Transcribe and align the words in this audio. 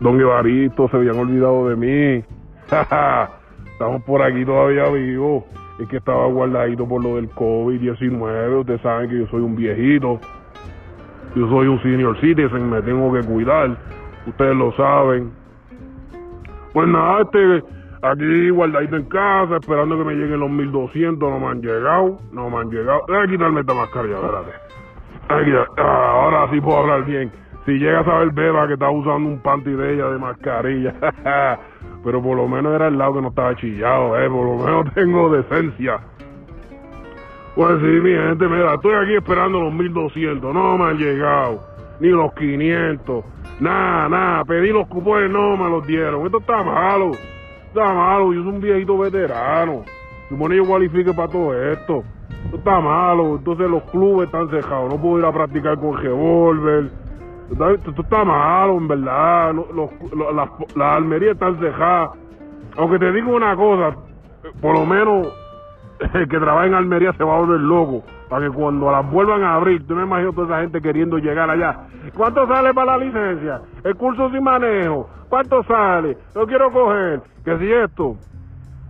Don 0.00 0.20
Evaristo, 0.20 0.88
se 0.88 0.96
habían 0.96 1.18
olvidado 1.18 1.68
de 1.68 1.76
mí. 1.76 2.24
Estamos 3.72 4.02
por 4.02 4.22
aquí 4.22 4.44
todavía 4.44 4.88
vivos. 4.88 5.44
Es 5.78 5.86
que 5.88 5.98
estaba 5.98 6.26
guardadito 6.26 6.88
por 6.88 7.02
lo 7.02 7.16
del 7.16 7.30
COVID-19. 7.30 8.60
Ustedes 8.60 8.80
saben 8.80 9.08
que 9.08 9.20
yo 9.20 9.26
soy 9.28 9.42
un 9.42 9.54
viejito. 9.54 10.20
Yo 11.36 11.48
soy 11.48 11.68
un 11.68 11.80
senior 11.82 12.20
citizen, 12.20 12.68
me 12.68 12.82
tengo 12.82 13.12
que 13.12 13.22
cuidar. 13.22 13.76
Ustedes 14.26 14.56
lo 14.56 14.72
saben. 14.72 15.30
Pues 16.72 16.88
nada, 16.88 17.22
este, 17.22 17.62
aquí 18.02 18.50
guardadito 18.50 18.96
en 18.96 19.04
casa, 19.04 19.56
esperando 19.60 19.96
que 19.96 20.04
me 20.04 20.14
lleguen 20.14 20.40
los 20.40 20.50
1200. 20.50 21.30
No 21.30 21.38
me 21.38 21.46
han 21.46 21.62
llegado, 21.62 22.18
no 22.32 22.50
me 22.50 22.56
han 22.58 22.70
llegado. 22.70 23.02
Déjame 23.06 23.28
quitarme 23.28 23.60
esta 23.60 23.74
mascarilla, 23.74 24.16
espérate. 24.16 24.50
Ah, 25.76 26.10
ahora 26.14 26.50
sí 26.50 26.60
puedo 26.60 26.78
hablar 26.78 27.04
bien. 27.04 27.30
Si 27.68 27.74
llegas 27.78 28.08
a 28.08 28.20
ver 28.20 28.30
Beba 28.30 28.66
que 28.66 28.72
está 28.72 28.88
usando 28.88 29.28
un 29.28 29.40
panty 29.40 29.72
de 29.72 29.92
ella 29.92 30.08
de 30.08 30.18
mascarilla. 30.18 30.94
Pero 32.02 32.22
por 32.22 32.34
lo 32.34 32.48
menos 32.48 32.74
era 32.74 32.88
el 32.88 32.96
lado 32.96 33.16
que 33.16 33.20
no 33.20 33.28
estaba 33.28 33.54
chillado, 33.56 34.18
eh. 34.18 34.26
Por 34.30 34.46
lo 34.46 34.64
menos 34.64 34.94
tengo 34.94 35.28
decencia. 35.28 36.00
Pues 37.54 37.78
sí, 37.80 37.84
mi 37.84 38.12
gente, 38.12 38.48
mira, 38.48 38.72
estoy 38.72 38.94
aquí 38.94 39.16
esperando 39.16 39.60
los 39.60 39.74
1200. 39.74 40.54
No 40.54 40.78
me 40.78 40.84
han 40.84 40.96
llegado. 40.96 41.60
Ni 42.00 42.08
los 42.08 42.32
500. 42.32 43.24
Nada, 43.60 44.08
nada. 44.08 44.44
Pedí 44.46 44.72
los 44.72 44.88
cupones, 44.88 45.30
no 45.30 45.54
me 45.58 45.68
los 45.68 45.86
dieron. 45.86 46.24
Esto 46.24 46.38
está 46.38 46.62
malo. 46.62 47.10
Está 47.66 47.92
malo. 47.92 48.32
Yo 48.32 48.44
soy 48.44 48.52
un 48.54 48.60
viejito 48.62 48.96
veterano. 48.96 49.82
Supone 50.30 50.56
yo 50.56 50.64
cualifique 50.64 51.12
para 51.12 51.28
todo 51.28 51.52
esto. 51.70 52.02
Esto 52.46 52.56
está 52.56 52.80
malo. 52.80 53.36
Entonces 53.36 53.68
los 53.68 53.82
clubes 53.90 54.28
están 54.28 54.48
cejados. 54.48 54.88
No 54.88 54.98
puedo 54.98 55.18
ir 55.18 55.26
a 55.26 55.32
practicar 55.32 55.78
con 55.78 55.98
revólver. 55.98 57.07
Esto, 57.50 57.70
esto 57.70 58.02
está 58.02 58.24
malo, 58.24 58.76
en 58.76 58.88
verdad. 58.88 59.54
Los, 59.54 59.90
las 60.76 60.96
almerías 60.96 61.32
están 61.32 61.58
cejadas. 61.58 62.10
Aunque 62.76 62.98
te 62.98 63.12
digo 63.12 63.34
una 63.34 63.56
cosa, 63.56 63.96
por 64.60 64.78
lo 64.78 64.86
menos 64.86 65.28
el 66.14 66.28
que 66.28 66.38
trabaja 66.38 66.66
en 66.66 66.74
Almería 66.74 67.12
se 67.14 67.24
va 67.24 67.36
a 67.36 67.40
volver 67.40 67.60
loco. 67.60 68.04
Para 68.28 68.46
que 68.46 68.52
cuando 68.52 68.90
las 68.92 69.10
vuelvan 69.10 69.42
a 69.42 69.54
abrir, 69.54 69.86
tú 69.86 69.94
me 69.94 70.02
imagino 70.02 70.32
toda 70.32 70.46
esa 70.46 70.60
gente 70.60 70.82
queriendo 70.82 71.18
llegar 71.18 71.48
allá. 71.48 71.86
¿Cuánto 72.14 72.46
sale 72.46 72.74
para 72.74 72.98
la 72.98 73.04
licencia? 73.04 73.62
El 73.82 73.96
curso 73.96 74.30
sin 74.30 74.42
manejo. 74.42 75.08
¿Cuánto 75.28 75.62
sale? 75.64 76.16
Lo 76.34 76.46
quiero 76.46 76.70
coger. 76.70 77.22
Que 77.44 77.58
si 77.58 77.72
esto. 77.72 78.16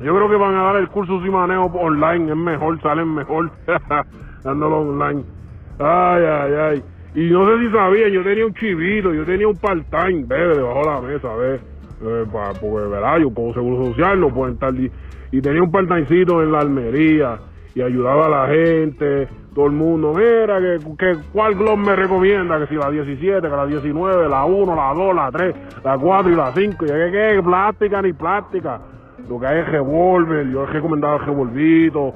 Yo 0.00 0.14
creo 0.14 0.28
que 0.28 0.36
van 0.36 0.54
a 0.54 0.62
dar 0.62 0.76
el 0.76 0.88
curso 0.88 1.20
sin 1.20 1.32
manejo 1.32 1.64
online. 1.64 2.30
Es 2.30 2.36
mejor, 2.36 2.80
salen 2.80 3.12
mejor. 3.12 3.50
Dándolo 4.44 4.80
online. 4.80 5.24
Ay, 5.78 6.24
ay, 6.24 6.54
ay. 6.54 6.84
Y 7.14 7.30
no 7.30 7.46
sé 7.48 7.58
si 7.66 7.72
sabían, 7.72 8.10
yo 8.10 8.22
tenía 8.24 8.44
un 8.46 8.54
chivito, 8.54 9.12
yo 9.14 9.24
tenía 9.24 9.46
un 9.48 9.58
part-time, 9.58 10.24
bebé, 10.26 10.56
debajo 10.56 10.80
de 10.80 10.86
la 10.86 11.00
mesa, 11.00 11.34
ve. 11.36 11.60
Eh, 12.02 12.24
pa- 12.32 12.54
porque, 12.60 12.88
¿verdad? 12.88 13.18
Yo 13.18 13.32
como 13.32 13.54
seguro 13.54 13.92
social 13.92 14.18
no 14.20 14.34
pueden 14.34 14.54
estar... 14.54 14.72
di- 14.72 14.90
Y 15.30 15.40
tenía 15.40 15.62
un 15.62 15.70
part-timecito 15.70 16.42
en 16.42 16.52
la 16.52 16.60
almería 16.60 17.38
y 17.74 17.82
ayudaba 17.82 18.26
a 18.26 18.28
la 18.46 18.54
gente, 18.54 19.28
todo 19.54 19.66
el 19.66 19.72
mundo. 19.72 20.12
Mira, 20.14 20.58
que, 20.60 20.80
que 20.98 21.16
¿cuál 21.32 21.54
glob 21.54 21.76
me 21.78 21.94
recomienda? 21.96 22.58
Que 22.60 22.66
si 22.66 22.74
la 22.74 22.90
17, 22.90 23.40
que 23.42 23.48
la 23.56 23.66
19, 23.66 24.28
la 24.28 24.44
1, 24.44 24.74
la 24.74 24.92
2, 24.94 25.14
la 25.14 25.30
3, 25.32 25.54
la 25.84 25.98
4 25.98 26.32
y 26.32 26.34
la 26.36 26.52
5. 26.52 26.84
Y 26.84 26.88
yo, 26.88 26.94
¿qué, 26.94 27.10
qué? 27.12 27.42
Plástica 27.44 28.02
ni 28.02 28.12
plástica. 28.12 28.80
Lo 29.28 29.38
que 29.40 29.46
hay 29.46 29.58
es 29.60 29.68
revólver, 29.68 30.48
yo 30.50 30.64
he 30.64 30.66
recomendado 30.66 31.16
el 31.16 31.26
revolvito. 31.26 32.14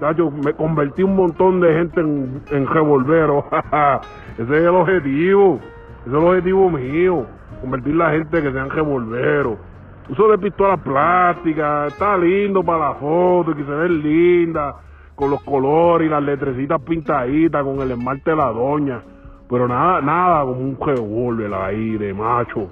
Tacho, 0.00 0.30
me 0.30 0.52
convertí 0.52 1.02
un 1.02 1.16
montón 1.16 1.60
de 1.60 1.74
gente 1.74 2.00
en, 2.00 2.40
en 2.52 2.66
revolvero. 2.68 3.44
Ese 4.38 4.42
es 4.42 4.62
el 4.62 4.68
objetivo. 4.68 5.58
Ese 6.02 6.10
es 6.10 6.12
el 6.12 6.16
objetivo 6.16 6.70
mío. 6.70 7.26
Convertir 7.60 7.96
la 7.96 8.10
gente 8.10 8.40
que 8.40 8.52
sean 8.52 8.70
revolveros. 8.70 9.58
Uso 10.08 10.28
de 10.28 10.38
pistolas 10.38 10.78
plásticas. 10.80 11.92
Está 11.92 12.16
lindo 12.16 12.62
para 12.62 12.90
la 12.90 12.94
foto, 12.94 13.56
que 13.56 13.64
se 13.64 13.70
ve 13.70 13.88
linda. 13.88 14.76
Con 15.16 15.30
los 15.30 15.42
colores 15.42 16.06
y 16.06 16.10
las 16.10 16.22
letrecitas 16.22 16.80
pintaditas, 16.82 17.64
con 17.64 17.80
el 17.80 17.90
esmalte 17.90 18.30
de 18.30 18.36
la 18.36 18.52
doña. 18.52 19.00
Pero 19.50 19.66
nada, 19.66 20.00
nada 20.00 20.42
como 20.42 20.60
un 20.60 20.78
revólver 20.80 21.52
ahí 21.54 21.98
de 21.98 22.14
macho. 22.14 22.70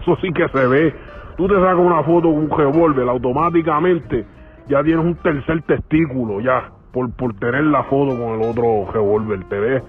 Eso 0.00 0.16
sí 0.20 0.32
que 0.32 0.48
se 0.48 0.66
ve. 0.68 0.94
Tú 1.36 1.48
te 1.48 1.54
sacas 1.54 1.78
una 1.78 2.04
foto 2.04 2.28
con 2.28 2.38
un 2.38 2.50
revólver, 2.50 3.08
automáticamente 3.08 4.37
ya 4.68 4.82
tienes 4.82 5.04
un 5.04 5.14
tercer 5.16 5.62
testículo 5.62 6.40
ya 6.40 6.70
por, 6.92 7.10
por 7.16 7.34
tener 7.38 7.64
la 7.64 7.82
foto 7.84 8.18
con 8.18 8.40
el 8.40 8.42
otro 8.50 8.90
revólver. 8.92 9.44
Te 9.48 9.58
ves, 9.58 9.82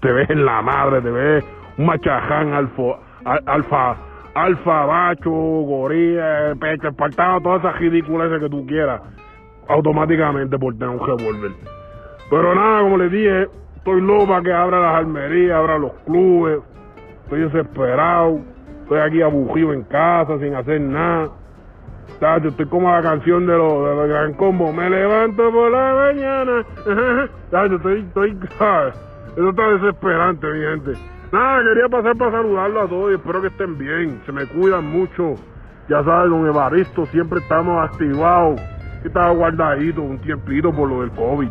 te 0.00 0.12
ves 0.12 0.30
en 0.30 0.44
la 0.44 0.62
madre, 0.62 1.00
te 1.00 1.10
ves 1.10 1.44
un 1.78 1.86
machaján 1.86 2.52
alfa, 2.52 2.82
al- 3.24 3.42
alfa, 3.46 3.96
alfa, 4.34 4.86
macho, 4.86 5.30
gorila, 5.30 6.54
pecho, 6.60 6.88
espartano, 6.88 7.40
todas 7.40 7.60
esas 7.60 7.78
ridiculeces 7.78 8.40
que 8.40 8.48
tú 8.48 8.66
quieras, 8.66 9.00
automáticamente 9.68 10.58
por 10.58 10.74
tener 10.74 10.88
un 10.88 11.06
revólver. 11.06 11.52
Pero 12.30 12.54
nada, 12.54 12.82
como 12.82 12.96
les 12.98 13.10
dije, 13.10 13.48
estoy 13.76 14.00
loco 14.00 14.28
para 14.28 14.42
que 14.42 14.52
abra 14.52 14.80
las 14.80 14.94
almerías, 14.96 15.56
abra 15.56 15.78
los 15.78 15.92
clubes. 16.06 16.60
Estoy 17.24 17.40
desesperado. 17.42 18.40
Estoy 18.82 19.00
aquí 19.00 19.22
aburrido 19.22 19.72
en 19.72 19.82
casa, 19.84 20.38
sin 20.38 20.54
hacer 20.54 20.80
nada. 20.80 21.28
Tacho, 22.18 22.48
estoy 22.48 22.66
como 22.66 22.90
la 22.90 23.02
canción 23.02 23.46
de 23.46 23.56
los 23.56 23.98
de 23.98 24.08
Gran 24.08 24.34
Combo. 24.34 24.72
Me 24.72 24.90
levanto 24.90 25.50
por 25.50 25.70
la 25.70 25.94
mañana. 25.94 26.64
Tacho, 27.50 27.76
estoy, 27.76 28.00
estoy. 28.00 28.38
Eso 29.36 29.48
está 29.48 29.68
desesperante, 29.68 30.46
mi 30.46 30.60
gente. 30.60 30.92
Nada, 31.32 31.62
quería 31.62 31.88
pasar 31.88 32.16
para 32.16 32.32
saludarlo 32.32 32.80
a 32.80 32.88
todos 32.88 33.12
y 33.12 33.14
espero 33.14 33.40
que 33.40 33.48
estén 33.48 33.78
bien. 33.78 34.20
Se 34.26 34.32
me 34.32 34.46
cuidan 34.46 34.84
mucho. 34.84 35.36
Ya 35.88 36.04
sabes, 36.04 36.30
don 36.30 36.46
Evaristo, 36.46 37.06
siempre 37.06 37.40
estamos 37.40 37.88
activados. 37.88 38.60
Estaba 39.04 39.30
guardadito 39.30 40.02
un 40.02 40.18
tiempito 40.18 40.72
por 40.72 40.88
lo 40.88 41.00
del 41.00 41.10
COVID. 41.12 41.48